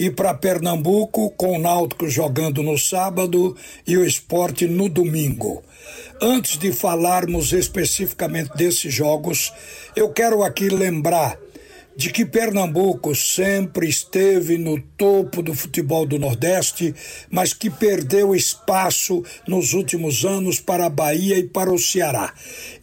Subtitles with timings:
[0.00, 3.54] E para Pernambuco, com o Náutico jogando no sábado
[3.86, 5.62] e o esporte no domingo.
[6.22, 9.52] Antes de falarmos especificamente desses jogos,
[9.94, 11.38] eu quero aqui lembrar
[12.00, 16.94] de que Pernambuco sempre esteve no topo do futebol do Nordeste,
[17.30, 22.32] mas que perdeu espaço nos últimos anos para a Bahia e para o Ceará.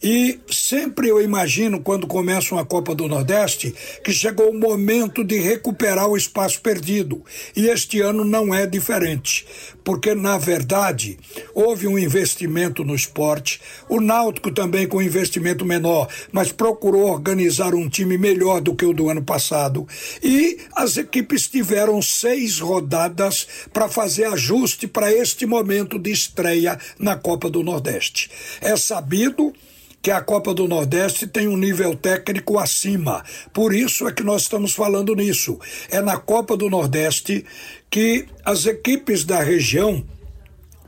[0.00, 5.36] E sempre eu imagino, quando começa uma Copa do Nordeste, que chegou o momento de
[5.40, 7.20] recuperar o espaço perdido.
[7.56, 9.44] E este ano não é diferente,
[9.88, 11.18] porque, na verdade,
[11.54, 17.88] houve um investimento no esporte, o Náutico também com investimento menor, mas procurou organizar um
[17.88, 19.88] time melhor do que o do ano passado.
[20.22, 27.16] E as equipes tiveram seis rodadas para fazer ajuste para este momento de estreia na
[27.16, 28.30] Copa do Nordeste.
[28.60, 29.54] É sabido
[30.00, 33.24] que a Copa do Nordeste tem um nível técnico acima.
[33.52, 35.58] Por isso é que nós estamos falando nisso.
[35.90, 37.44] É na Copa do Nordeste
[37.90, 40.04] que as equipes da região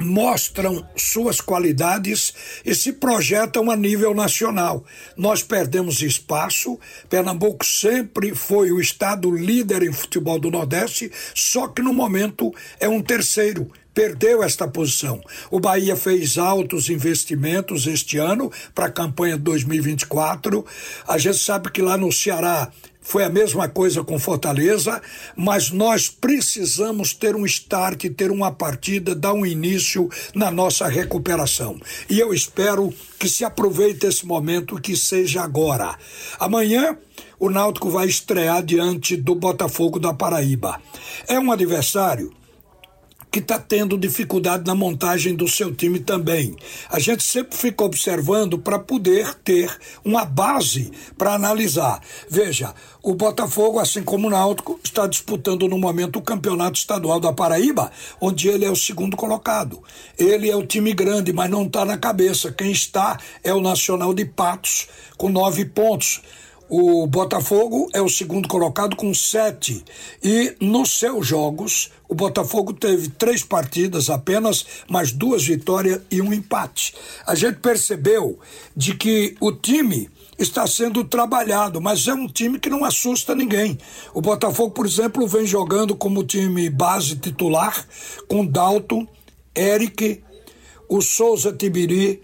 [0.00, 2.34] mostram suas qualidades
[2.64, 4.84] e se projetam a nível nacional.
[5.16, 11.82] Nós perdemos espaço, Pernambuco sempre foi o estado líder em futebol do Nordeste, só que
[11.82, 15.20] no momento é um terceiro perdeu esta posição.
[15.50, 20.64] O Bahia fez altos investimentos este ano para a campanha de 2024.
[21.06, 22.70] A gente sabe que lá no Ceará
[23.11, 25.03] foi a mesma coisa com Fortaleza,
[25.34, 31.80] mas nós precisamos ter um start, ter uma partida, dar um início na nossa recuperação.
[32.08, 35.98] E eu espero que se aproveite esse momento, que seja agora.
[36.39, 36.97] Amanhã
[37.36, 40.80] o Náutico vai estrear diante do Botafogo da Paraíba.
[41.27, 42.33] É um adversário
[43.31, 46.57] que está tendo dificuldade na montagem do seu time também.
[46.91, 49.70] A gente sempre fica observando para poder ter
[50.05, 52.01] uma base para analisar.
[52.29, 57.33] Veja, o Botafogo, assim como o Náutico, está disputando no momento o campeonato estadual da
[57.33, 57.90] Paraíba,
[58.20, 59.83] onde ele é o segundo colocado.
[60.19, 62.52] Ele é o time grande, mas não está na cabeça.
[62.52, 66.20] Quem está é o Nacional de Patos, com nove pontos.
[66.73, 69.85] O Botafogo é o segundo colocado com sete.
[70.23, 76.33] E nos seus jogos, o Botafogo teve três partidas apenas, mas duas vitórias e um
[76.33, 76.95] empate.
[77.27, 78.39] A gente percebeu
[78.77, 80.08] de que o time
[80.39, 83.77] está sendo trabalhado, mas é um time que não assusta ninguém.
[84.14, 87.85] O Botafogo, por exemplo, vem jogando como time base titular,
[88.29, 89.08] com Dalton,
[89.57, 90.23] Eric,
[90.89, 92.23] o Souza Tibiri,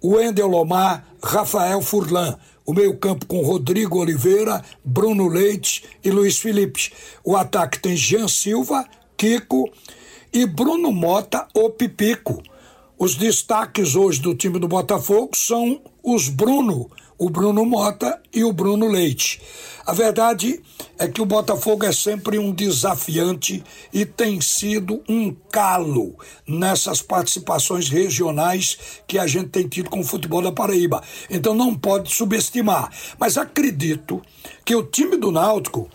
[0.00, 6.92] o Wendel Lomar, Rafael Furlan o meio-campo com Rodrigo Oliveira, Bruno Leite e Luiz Felipe.
[7.22, 8.86] O ataque tem Jean Silva,
[9.16, 9.70] Kiko
[10.32, 12.42] e Bruno Mota, o Pipico.
[12.98, 18.52] Os destaques hoje do time do Botafogo são os Bruno, o Bruno Mota e o
[18.52, 19.40] Bruno Leite.
[19.86, 20.60] A verdade
[20.98, 26.16] é que o Botafogo é sempre um desafiante e tem sido um calo
[26.46, 31.02] nessas participações regionais que a gente tem tido com o futebol da Paraíba.
[31.28, 32.90] Então não pode subestimar.
[33.18, 34.22] Mas acredito
[34.64, 35.90] que o time do Náutico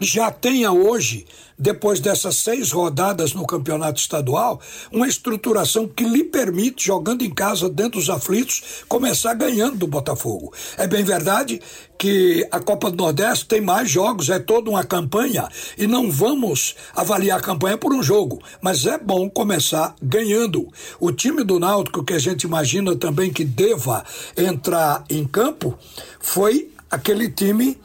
[0.00, 1.26] já tenha hoje,
[1.58, 4.60] depois dessas seis rodadas no campeonato estadual,
[4.90, 10.52] uma estruturação que lhe permite, jogando em casa dentro dos aflitos, começar ganhando do Botafogo.
[10.76, 11.60] É bem verdade
[11.96, 16.74] que a Copa do Nordeste tem mais jogos, é toda uma campanha, e não vamos
[16.94, 20.68] avaliar a campanha por um jogo, mas é bom começar ganhando.
[20.98, 24.04] O time do Náutico, que a gente imagina também que deva
[24.36, 25.78] entrar em campo,
[26.18, 27.78] foi aquele time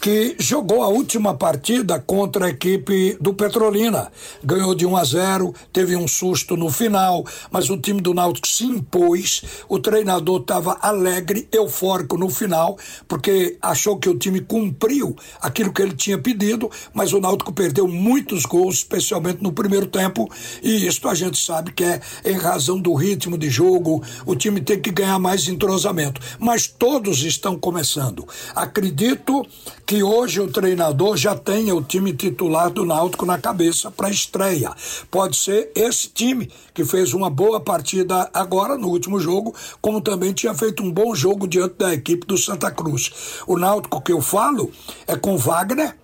[0.00, 4.10] que jogou a última partida contra a equipe do Petrolina.
[4.42, 8.48] Ganhou de 1 a 0, teve um susto no final, mas o time do Náutico
[8.48, 9.42] se impôs.
[9.68, 15.82] O treinador estava alegre, eufórico no final, porque achou que o time cumpriu aquilo que
[15.82, 20.30] ele tinha pedido, mas o Náutico perdeu muitos gols, especialmente no primeiro tempo,
[20.62, 24.60] e isso a gente sabe que é em razão do ritmo de jogo, o time
[24.62, 26.20] tem que ganhar mais entrosamento.
[26.38, 28.26] Mas todos estão começando.
[28.54, 29.46] Acredito
[29.90, 34.70] que hoje o treinador já tenha o time titular do Náutico na cabeça para estreia.
[35.10, 40.32] Pode ser esse time que fez uma boa partida agora no último jogo, como também
[40.32, 43.42] tinha feito um bom jogo diante da equipe do Santa Cruz.
[43.48, 44.70] O Náutico que eu falo
[45.08, 45.96] é com Wagner,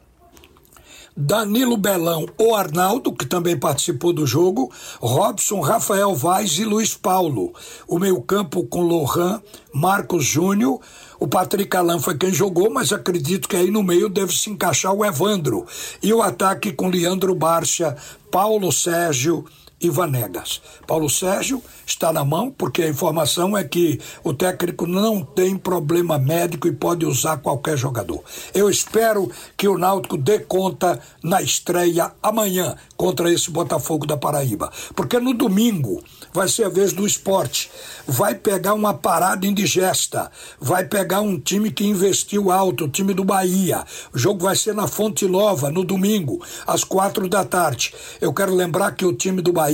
[1.16, 7.54] Danilo Belão, o Arnaldo, que também participou do jogo, Robson, Rafael Vaz e Luiz Paulo.
[7.88, 9.40] O meio-campo com Lohan,
[9.72, 10.78] Marcos Júnior,
[11.18, 14.92] O Patrick Alain foi quem jogou, mas acredito que aí no meio deve se encaixar
[14.92, 15.66] o Evandro.
[16.02, 17.96] E o ataque com Leandro Barcia,
[18.30, 19.44] Paulo Sérgio
[19.80, 20.60] e Vanegas.
[20.86, 26.18] Paulo Sérgio está na mão, porque a informação é que o técnico não tem problema
[26.18, 28.22] médico e pode usar qualquer jogador.
[28.54, 34.72] Eu espero que o Náutico dê conta na estreia amanhã contra esse Botafogo da Paraíba,
[34.94, 36.02] porque no domingo
[36.32, 37.70] vai ser a vez do esporte.
[38.06, 40.30] Vai pegar uma parada indigesta,
[40.60, 43.84] vai pegar um time que investiu alto, o time do Bahia.
[44.12, 47.94] O jogo vai ser na Fonte Nova, no domingo, às quatro da tarde.
[48.20, 49.65] Eu quero lembrar que o time do Bahia,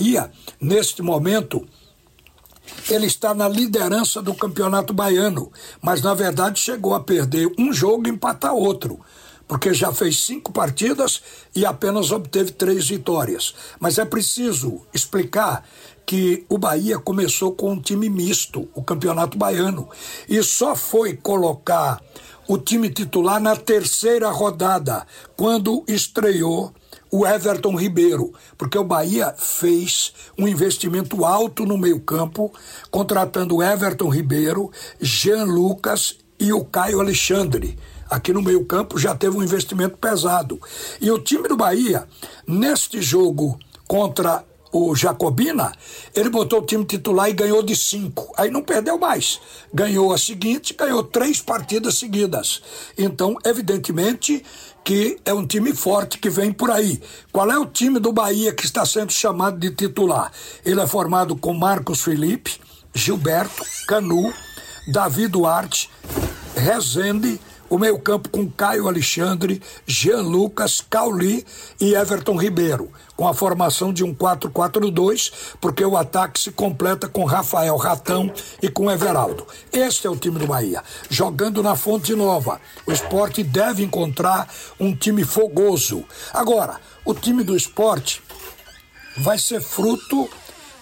[0.60, 1.66] neste momento,
[2.88, 5.50] ele está na liderança do campeonato baiano,
[5.80, 9.00] mas na verdade chegou a perder um jogo e empatar outro
[9.52, 11.20] porque já fez cinco partidas
[11.54, 13.54] e apenas obteve três vitórias.
[13.78, 15.62] Mas é preciso explicar
[16.06, 19.90] que o Bahia começou com um time misto, o Campeonato Baiano,
[20.26, 22.00] e só foi colocar
[22.48, 25.06] o time titular na terceira rodada,
[25.36, 26.72] quando estreou
[27.12, 32.50] o Everton Ribeiro, porque o Bahia fez um investimento alto no meio-campo,
[32.90, 37.78] contratando o Everton Ribeiro, Jean Lucas e o Caio Alexandre.
[38.08, 40.58] Aqui no meio-campo já teve um investimento pesado.
[41.02, 42.08] E o time do Bahia,
[42.46, 44.42] neste jogo contra
[44.72, 45.70] o Jacobina,
[46.14, 48.32] ele botou o time titular e ganhou de cinco.
[48.38, 49.38] Aí não perdeu mais.
[49.72, 52.62] Ganhou a seguinte, ganhou três partidas seguidas.
[52.96, 54.42] Então, evidentemente
[54.84, 57.00] que é um time forte que vem por aí.
[57.30, 60.30] Qual é o time do Bahia que está sendo chamado de titular?
[60.64, 62.60] Ele é formado com Marcos Felipe,
[62.94, 64.32] Gilberto, Canu,
[64.88, 65.88] Davi Duarte,
[66.56, 67.40] Rezende,
[67.72, 71.42] o meio-campo com Caio Alexandre, Jean Lucas, Cauli
[71.80, 77.24] e Everton Ribeiro, com a formação de um 4-4-2, porque o ataque se completa com
[77.24, 78.30] Rafael Ratão
[78.60, 79.46] e com Everaldo.
[79.72, 80.84] Este é o time do Bahia.
[81.08, 86.04] Jogando na Fonte Nova, o esporte deve encontrar um time fogoso.
[86.30, 88.22] Agora, o time do esporte
[89.16, 90.28] vai ser fruto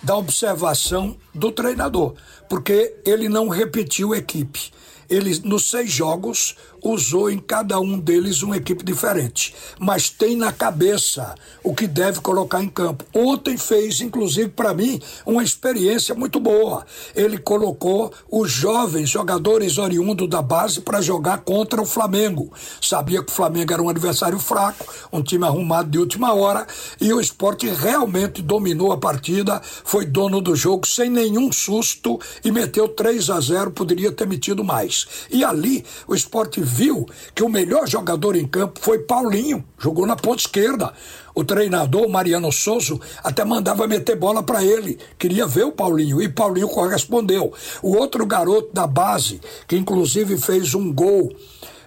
[0.02, 2.14] da observação do treinador,
[2.48, 4.72] porque ele não repetiu equipe
[5.10, 10.52] ele, nos seis jogos, usou em cada um deles uma equipe diferente, mas tem na
[10.52, 13.04] cabeça o que deve colocar em campo.
[13.14, 16.86] Ontem fez, inclusive, para mim, uma experiência muito boa.
[17.14, 22.52] Ele colocou os jovens jogadores oriundos da base para jogar contra o Flamengo.
[22.80, 26.66] Sabia que o Flamengo era um adversário fraco, um time arrumado de última hora,
[27.00, 32.50] e o esporte realmente dominou a partida, foi dono do jogo sem nenhum susto e
[32.50, 34.99] meteu 3 a 0, poderia ter metido mais.
[35.30, 40.16] E ali o esporte viu que o melhor jogador em campo foi Paulinho, jogou na
[40.16, 40.92] ponta esquerda.
[41.34, 46.28] O treinador, Mariano Souza, até mandava meter bola para ele, queria ver o Paulinho, e
[46.28, 47.52] Paulinho correspondeu.
[47.82, 51.32] O outro garoto da base, que inclusive fez um gol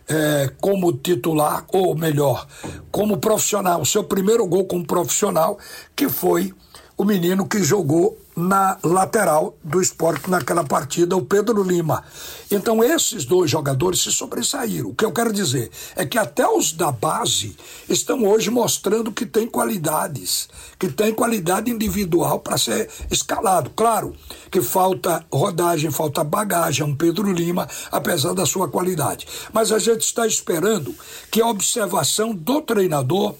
[0.07, 2.47] é, como titular, ou melhor,
[2.91, 5.57] como profissional, o seu primeiro gol como profissional,
[5.95, 6.53] que foi
[6.97, 12.03] o menino que jogou na lateral do esporte naquela partida, o Pedro Lima.
[12.49, 14.89] Então, esses dois jogadores se sobressaíram.
[14.89, 17.55] O que eu quero dizer é que até os da base
[17.87, 23.71] estão hoje mostrando que tem qualidades, que tem qualidade individual para ser escalado.
[23.75, 24.15] Claro
[24.51, 29.27] que falta rodagem, falta bagagem, um Pedro Lima, apesar da sua qualidade.
[29.51, 30.93] Mas a gente está esperando
[31.31, 33.35] que a observação do treinador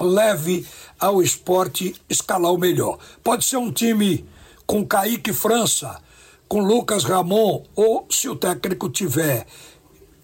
[0.00, 0.66] leve
[0.98, 2.98] ao esporte escalar o melhor.
[3.22, 4.26] Pode ser um time
[4.66, 6.00] com Kaique França,
[6.48, 9.46] com Lucas Ramon, ou se o técnico tiver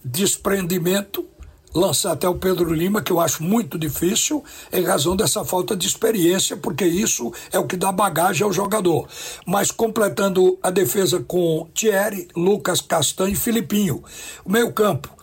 [0.05, 1.27] desprendimento,
[1.75, 4.43] lançar até o Pedro Lima, que eu acho muito difícil,
[4.73, 9.07] em razão dessa falta de experiência, porque isso é o que dá bagagem ao jogador.
[9.45, 14.03] Mas completando a defesa com Thierry, Lucas Castanho e Filipinho.
[14.45, 15.15] O meio campo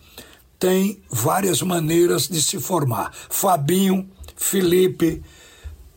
[0.59, 3.11] tem várias maneiras de se formar.
[3.29, 4.09] Fabinho,
[4.43, 5.21] Felipe,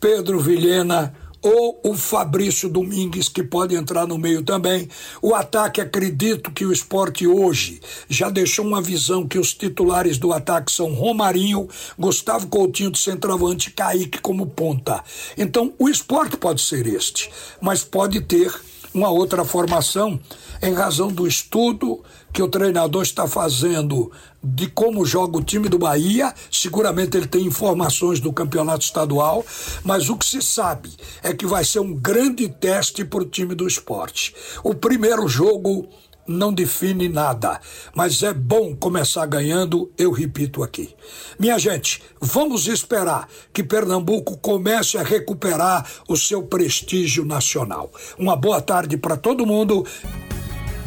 [0.00, 1.12] Pedro Vilhena
[1.42, 4.88] ou o Fabrício Domingues, que pode entrar no meio também.
[5.20, 10.32] O ataque, acredito que o esporte hoje já deixou uma visão que os titulares do
[10.32, 15.02] ataque são Romarinho, Gustavo Coutinho de centroavante e Kaique como ponta.
[15.36, 18.52] Então, o esporte pode ser este, mas pode ter
[18.96, 20.18] uma outra formação
[20.62, 24.10] em razão do estudo que o treinador está fazendo
[24.42, 26.32] de como joga o time do Bahia.
[26.50, 29.44] Seguramente ele tem informações do campeonato estadual,
[29.84, 30.90] mas o que se sabe
[31.22, 34.34] é que vai ser um grande teste para o time do esporte.
[34.64, 35.88] O primeiro jogo
[36.26, 37.60] não define nada,
[37.94, 40.94] mas é bom começar ganhando, eu repito aqui.
[41.38, 47.90] Minha gente, vamos esperar que Pernambuco comece a recuperar o seu prestígio nacional.
[48.18, 49.86] Uma boa tarde para todo mundo.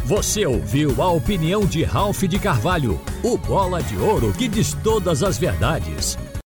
[0.05, 5.21] Você ouviu a opinião de Ralph de Carvalho, o bola de ouro que diz todas
[5.21, 6.17] as verdades.